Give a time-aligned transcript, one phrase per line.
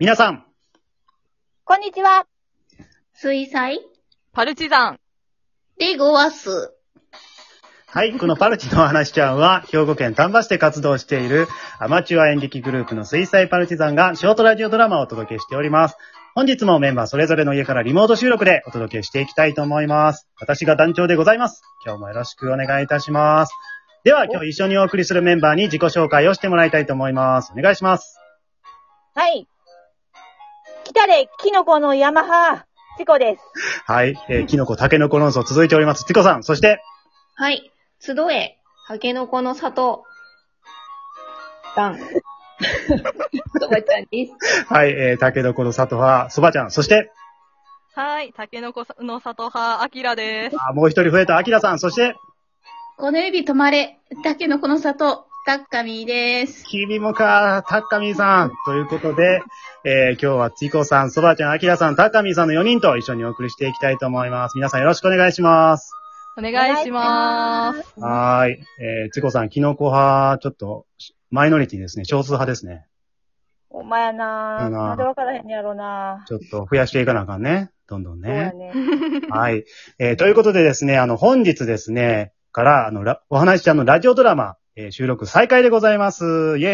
[0.00, 0.44] 皆さん、
[1.64, 2.24] こんにちは。
[3.14, 3.80] 水彩
[4.32, 5.00] パルチザン。
[5.76, 6.72] でごわす。
[7.88, 11.48] はい、このパルチのお話ちゃんは、 兵庫県丹波市で活動している
[11.80, 15.96] アマチュア演劇グループの水彩パルチザンがショートラジオドラマをお届けしております。
[16.36, 20.28] 本日もメンバーそれぞれの家からリモート収録でお届けしていきたいと思います。
[20.38, 21.64] 私が団長でございます。
[21.84, 23.52] 今日もよろしくお願いいたします。
[24.04, 27.52] では、今日一緒にお送りするメンバーに自己紹介をしてもらいたいと思います。
[27.52, 28.20] お願いします。
[29.16, 29.48] はい。
[30.88, 33.42] 北でキノコの山派、チコです。
[33.84, 36.04] はい、えー、キノコ、タケノコ論争続いております。
[36.06, 36.82] チコさん、そして、
[37.34, 37.70] はい。
[38.00, 38.56] 集え、
[38.88, 40.04] タケノコの里。
[41.76, 41.98] ダン。
[43.60, 44.64] そばちゃんです。
[44.64, 47.12] はい、えー、タケノコの里派、そばちゃん、そして、
[47.94, 48.32] はい。
[48.32, 50.56] タケノコの里派、アキラです。
[50.58, 52.16] あもう一人増えた、アキラさん、そして、
[52.96, 56.62] この指止まれ、タケノコの里、タッカミーです。
[56.66, 58.52] 君もか、タッカミーさん。
[58.66, 59.40] ということで、
[59.82, 64.56] えー、今日はチコさん、そばちゃん、アキラさん、タッカミーさんの4人と一緒にお送りしていきたいと思います。
[64.56, 65.94] 皆さんよろしくお願いします。
[66.36, 67.98] お願いします。
[67.98, 68.62] はーい。
[68.78, 70.84] えー、チコさん、キノコ派、ちょっと、
[71.30, 72.04] マイノリティですね。
[72.04, 72.84] 少数派ですね。
[73.70, 77.70] お前やなやななんでわからへんねやろなちょっと増やしていかなあかんね。
[77.88, 78.70] どんどんそうやね。
[78.74, 79.20] ね。
[79.32, 79.64] はい。
[79.98, 86.24] えー、ということでですね、あの、本日ですね、から、あの、ラお話しちゃんのラジオドラマ、えー収録再開でございます。
[86.24, 86.60] イェーイ。
[86.60, 86.64] イ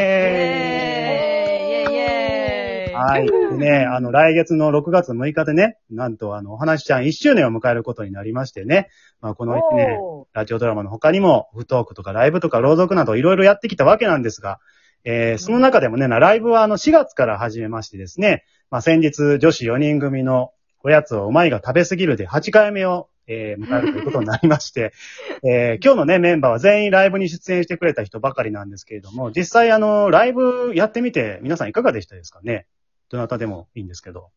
[1.84, 1.94] ェーイ。
[1.94, 2.92] イェーイ。
[2.92, 3.27] はい。
[3.27, 8.91] でね、あの、来月の6月6日でね、なんと、あの、お話しちゃん1周年を迎えることになりましてね、
[9.22, 10.27] まあ、この1年、おー。
[10.34, 14.60] ラジオドラマの他にも、フトークとかライブとか朗読などいろいろやってきたわけなんですが、
[15.05, 20.50] えーその中でもね、ライブはあの4月から始めましてですね、まあ、先日女子4人組の
[20.82, 24.92] おやつをうまいが食べすぎるで8回目を、えー迎えるということになりまして、
[25.44, 32.66] えー今日のね、メンバーは全員ライブに出演してくれた人ばかりなんですけれども、実際あの、ライブやってみて皆さんいかがでしたですかね？
[33.11, 34.31] どなたでもいいんですけど。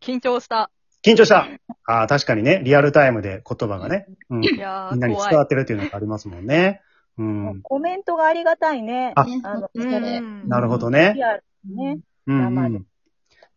[0.00, 0.70] 緊張した。
[1.04, 1.48] 緊張した。
[1.84, 5.24] ああ、確かにね、リアルタイムで言葉がね、うん、いやー、みんなに伝。
[5.38, 6.80] わってるっていうのがありますもんね。
[7.18, 7.60] うん。
[7.62, 9.12] コメントがありがたいね。
[9.16, 9.70] ああの。
[9.74, 11.24] うんなるほどねリ。
[11.24, 11.98] アルね。
[12.26, 12.86] うん、生でうん。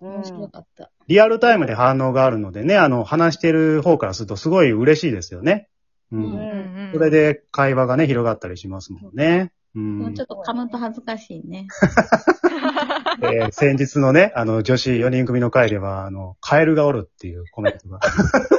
[0.01, 0.91] うん面白かった。
[1.07, 5.69] リアルタイムで反応があるのでね、あの、話してる方からするとすごい嬉しいですよね。
[6.11, 6.17] う。
[6.17, 9.51] うんうんんそれで会話がね、広がったりしますもんね。
[9.75, 9.99] うん。
[9.99, 11.67] もうちょっと噛むと恥ずかしいね。
[13.21, 17.99] えー先日のね、あの、女子4人組の会では、あの、カエルがおるっていうコメントが。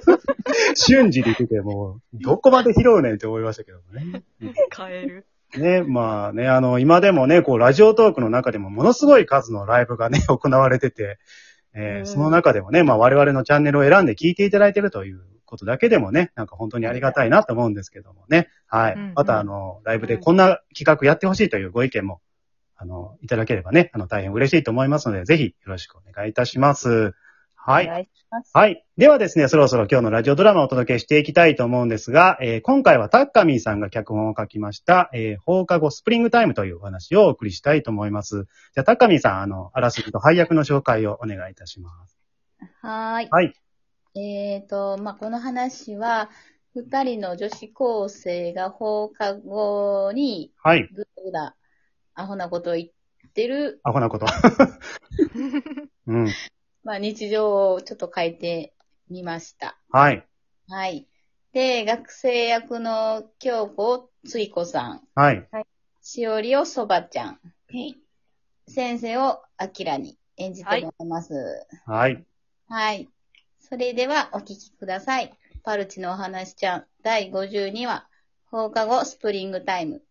[0.75, 4.23] 瞬時に出て、もう、どこまで拾うねんって思いましたけどね。
[4.71, 5.27] カエル。
[5.55, 11.19] ね、まあね、あの、今でもね、こう、ラジオトークの中でもものすごい数のライブがね、 行われてて、
[11.75, 18.49] えーうんその中でもね、まあ我々のチャンネルを選んで聞いていただいてるということだけでもね、なんか本当にありがたいなと思うんですけどもね。
[18.67, 18.95] はい。
[18.95, 22.21] うんうんまたあの、ライブでこんな企画やってほしいというご意見も、
[22.77, 27.15] あの、いただければね、あの、大変嬉しいと思いますので、ぜひよろしくお願いいたします。
[27.66, 27.87] はい。
[27.87, 28.50] お願いします。
[28.54, 28.84] はい。
[28.97, 38.44] ではですね、そろそろ今日のラジオドラマをお届けしていきたいと思うんですが、えー今回はタッカミーさんが脚本を書きました、えー放課後スプリングタイムというお話をお送りしたいと思います。
[38.75, 42.21] じゃあ、タッカミーさん、あの、あらすじと配役の紹介をお願いいたします。
[42.82, 43.28] はーい。
[43.31, 43.53] はい。
[44.15, 46.31] えーと、まあ、この話は、
[46.72, 50.88] 二人の女子高生が放課後に、はい。
[50.94, 51.56] ぐだ、
[52.15, 54.27] アホなことを言ってる、アホなこと。
[56.06, 56.28] うん。
[56.87, 58.73] まあ、日常をちょっと書いて
[59.11, 59.77] みました。
[59.91, 60.25] はい。
[60.69, 61.09] はい。
[61.53, 65.49] で、学生役の京子をついこさん、はい。
[66.01, 67.41] しおりをそばちゃん、
[68.69, 71.35] 先生をあきらに演じてもらいます。
[71.87, 72.25] はい。
[72.69, 73.09] はい。
[73.59, 75.37] それではお聞きください。
[75.65, 78.07] パルチのお話ちゃん第52話、
[78.45, 80.03] 放課後スプリングタイム。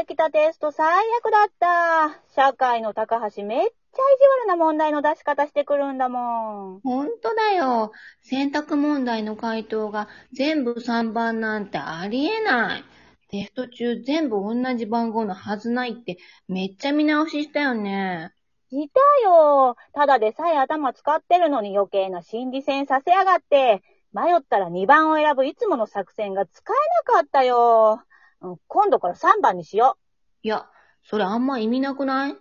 [0.00, 0.88] ってきたテスト最
[1.20, 2.20] 悪だった。
[2.34, 6.80] 社会の高橋めっちゃ意地悪な問題の出し方してくるんだもん。
[6.80, 7.92] ほんとだよ。
[8.20, 12.84] 選択問題の回答が全部3番なんてありえない。
[13.30, 16.18] テスト中全部同じ番号のはずないって
[16.48, 18.32] めっちゃ見直ししたよね。
[18.72, 19.76] いたよ。
[19.92, 23.84] ただでさえ頭使ってるのに余計な心理戦させやがって。
[24.12, 28.00] 迷ったら2番を選ぶいつもの作戦が使えなかったよ。
[28.44, 29.96] うん今度から3番にしよ
[30.42, 30.66] いや、
[31.02, 32.36] それあんま意味なくない？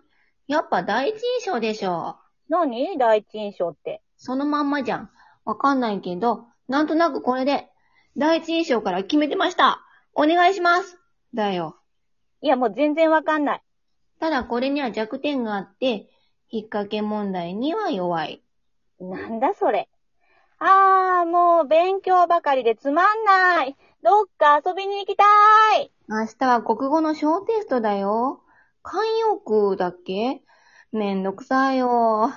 [0.48, 2.18] やっぱ第一印象でしょ。
[2.50, 2.52] う。
[2.52, 2.98] 何？
[2.98, 4.02] 第一印象って。
[4.18, 5.10] そのまんまじゃん。
[5.46, 7.70] わかんないけど、なんとなくこれで、
[8.18, 9.82] 第一印象から決めてました。
[10.14, 10.98] お願いします。
[11.34, 11.78] だよ。
[12.42, 13.62] いや、もう全然わかんない。
[14.20, 16.10] ただこれには弱点があって、
[16.50, 18.44] 引っ掛け問題には弱い。
[19.00, 19.90] なんだそれ。
[20.60, 23.76] あー、もう勉強ばかりでつまんない。
[24.02, 25.24] どっか遊びに行きた
[25.78, 25.92] い。
[26.08, 28.42] 明日は国語の小テストだよ。
[28.84, 30.42] 慣用句だっけ？
[30.92, 32.32] めんどくさいよ。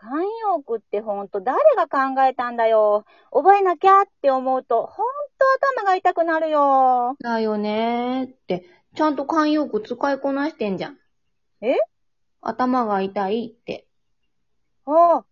[0.00, 3.04] 慣用句ってほんと誰が考えたんだよ。
[3.32, 5.06] 覚えなきゃって思うと、ほん
[5.38, 5.46] と
[5.80, 7.16] 頭が痛くなるよ。
[7.20, 10.98] だよねーって、ちゃんと慣用句使いこなしてんじゃん。
[11.60, 11.76] え？
[12.40, 13.88] 頭が痛いって。
[14.86, 15.24] ああ、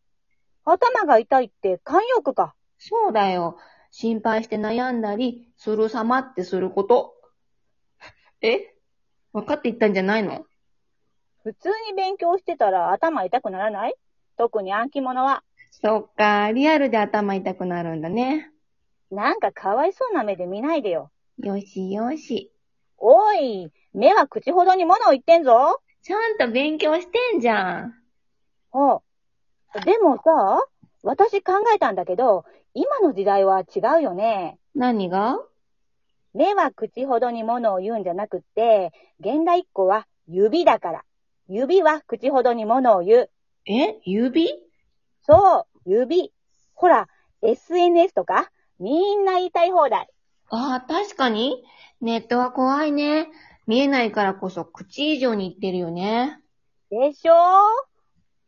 [0.67, 2.55] 頭が痛いって慣用句か。
[2.79, 3.57] そうだよ。
[3.93, 7.15] 心配して悩んだり、する様ってすること。
[8.43, 8.75] え？
[9.33, 10.45] 分かって言ったんじゃないの？
[11.45, 13.95] 普通に勉強してたら頭痛くならない？
[14.37, 15.45] 特に暗記物は。
[15.71, 18.51] そっか、リアルで頭痛くなるんだね。
[19.11, 21.13] なんかかわいそうな目で見ないでよ。
[21.39, 22.51] よしよし。
[22.99, 25.81] おい、目は口ほどに物を言ってんぞ。
[26.03, 27.95] ちゃんと勉強してんじゃん。
[28.73, 29.01] あ
[29.85, 30.63] でもさ、
[31.03, 32.45] 私考えたんだけど、
[32.75, 34.59] 今の時代は違うよね。
[34.75, 35.39] 何が？
[36.35, 41.05] 目は口ほどに物を言うんじゃなくって、現代っ子は指だから。
[41.49, 43.31] 指は口ほどに物を言う。
[43.67, 44.01] え？
[44.05, 44.49] 指？
[45.23, 46.33] そう、指。
[46.75, 47.09] ほら、
[47.43, 50.09] SNS とか、みんな言いたい放題。
[50.51, 51.65] ああ、確かに。
[52.01, 53.29] ネットは怖いね。
[53.67, 56.41] 見えないからこそ口以上に言ってるよね。
[56.91, 57.33] でしょ？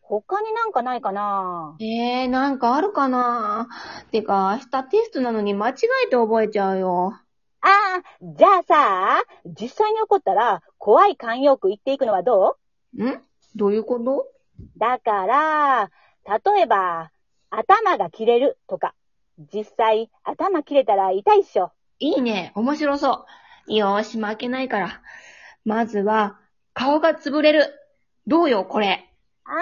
[0.09, 1.77] 他になんかないかな？
[1.81, 3.69] えー、なんかあるかな？
[4.11, 5.75] てか、明日テストなのに間違
[6.07, 7.13] えて覚えちゃうよ。
[7.61, 12.57] ああ、じゃあさ、実際に起こったら、怖い慣用句言っていくのはど
[12.97, 13.05] う？
[13.05, 13.21] ん？
[13.55, 14.27] どういうこと？
[14.79, 15.91] だから、
[16.25, 17.11] 例えば、
[17.51, 18.95] 頭が切れるとか。
[19.53, 21.71] 実際、頭切れたら痛いっしょ。
[21.99, 22.53] いいね。
[22.55, 23.27] 面白そ
[23.67, 23.75] う。
[23.75, 25.03] よーし、負けないから。
[25.65, 26.39] まずは、
[26.73, 27.75] 顔が潰れる。
[28.27, 29.05] どうよ、これ？
[29.45, 29.55] あー、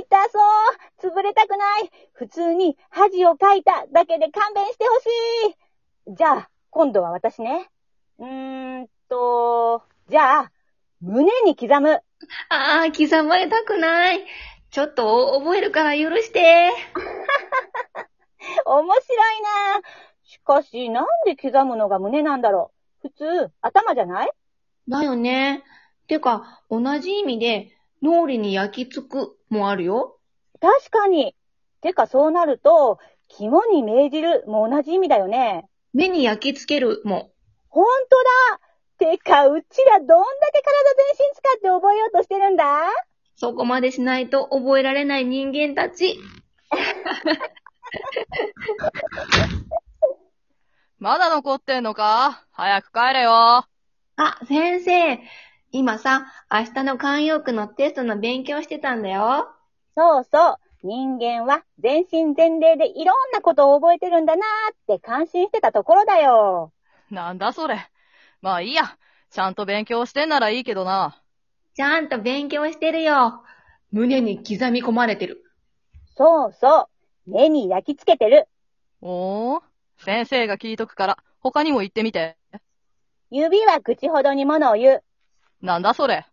[0.00, 1.12] 痛そう。
[1.12, 1.90] 潰れたくない。
[2.12, 6.14] 普通に恥をかいただけで勘弁してほしい。
[6.16, 7.70] じゃあ、今度は私ね。
[8.18, 10.52] うーんと、じゃあ、
[11.00, 12.02] 胸に刻む。
[12.48, 14.24] あー、刻まれたくない。
[14.70, 16.70] ちょっと覚えるから許して。
[18.66, 19.82] 面白いな。
[20.24, 22.72] しかし、なんで刻むのが胸なんだろ
[23.04, 23.08] う。
[23.08, 24.30] 普通、頭じゃない？
[24.88, 25.62] だよね。
[26.06, 27.73] てか、同じ意味で、
[28.04, 30.18] 脳裏に焼き付くもあるよ。
[30.60, 31.34] 確かに。
[31.80, 32.98] てか、そうなると、
[33.28, 35.64] 肝に銘じるも同じ意味だよね。
[35.94, 37.30] 目に焼き付けるも。
[37.70, 37.90] ほんと
[38.50, 38.60] だ。
[38.98, 40.16] てか、うちらどんだ
[40.52, 42.90] け体全身使って覚えようとしてるんだ？
[43.36, 46.18] そこまでしないと覚えられない人間たち。
[50.98, 52.44] まだ残ってんのか？
[52.52, 53.64] 早く帰れよ。
[54.16, 55.18] あ、先生。
[55.74, 59.48] 今さ、明日の慣用句のテストの勉強してたんだよ。
[59.96, 60.56] そうそう。
[60.84, 66.72] 人間は全身全霊でいろんなことを覚えてるんだなーって感心してたところだよ。
[67.10, 67.90] なんだそれ。
[68.40, 68.96] まあいいや。
[69.30, 71.20] ちゃんと勉強してんならいいけどな。
[71.74, 73.42] ちゃんと勉強してるよ。
[73.90, 75.42] 胸に刻み込まれてる。
[76.16, 76.88] そうそ
[77.26, 77.30] う。
[77.32, 78.46] 目に焼き付けてる。
[79.00, 79.62] おー
[79.98, 82.36] 先生が聞いとくから、他にも言ってみて。
[83.30, 85.04] 指は口ほどに物を言う。
[85.64, 86.26] なんだそれ。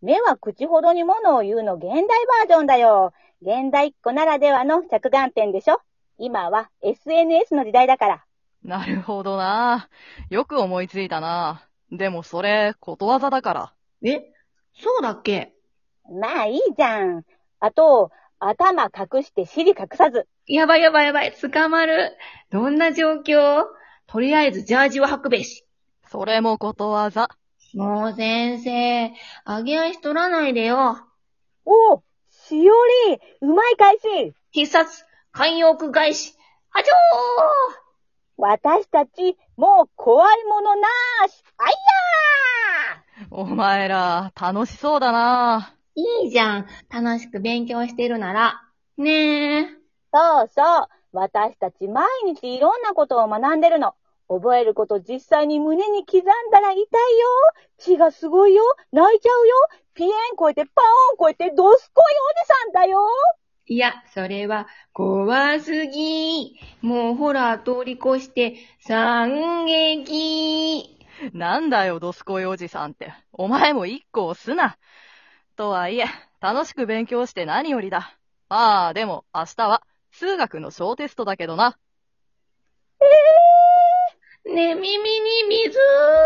[0.00, 3.12] 目は口ほどに物を言うの現代バージョンだよ。
[3.42, 5.82] 現代っ子ならではの着眼点でしょ
[6.16, 8.24] 今は SNS の時代だから。
[8.62, 9.90] なるほどな。
[10.30, 11.68] よく思いついたな。
[11.92, 13.74] でもそれ、ことわざだから。
[14.02, 14.32] え
[14.74, 15.52] そうだっけ？
[16.10, 17.24] まあいいじゃん。
[17.60, 20.26] あと、頭隠して尻隠さず。
[20.46, 22.16] やばいやばいやばい、捕まる。
[22.50, 23.66] どんな状況？
[24.06, 25.66] とりあえずジャージを履くべし。
[26.10, 27.28] それもことわざ。
[27.74, 29.12] もう先生、
[29.44, 30.96] 上げ足取らないでよ。
[31.64, 32.72] おう、しお
[33.10, 34.34] り、うまい返し。
[34.52, 35.04] 必殺、
[35.34, 36.36] 慣用句返し。
[36.70, 36.94] はちょ
[38.36, 41.42] 私たち、もう怖いものなーし。
[41.58, 41.72] あい
[43.18, 45.74] やお前ら、楽しそうだな。
[45.96, 46.66] ーいいじゃん。
[46.88, 48.62] 楽しく勉強してるなら。
[48.96, 49.60] ねえ。
[49.62, 49.66] ー
[50.12, 50.88] そうそう。
[51.12, 53.94] 私たち毎日いろんなことを学んでるの。
[54.28, 56.88] 覚えること実際に胸に刻んだら痛いよ。
[57.78, 58.62] 血がすごいよ。
[58.92, 59.54] 泣いちゃうよ。
[59.94, 63.00] ピエン超えてパーン超えてドスコイおじさんだよ。
[63.66, 66.58] いや、それは怖すぎ。
[66.82, 70.98] もうホラー通り越して惨劇。
[71.32, 73.12] なんだよ、ドスコイおじさんって。
[73.32, 74.76] お前も一個押すな。
[75.56, 76.06] とはいえ、
[76.40, 78.18] 楽しく勉強して何よりだ。
[78.48, 81.78] ああ、でも、明日は、数学の小テストだけどな。
[84.46, 86.23] ねみみみみずー。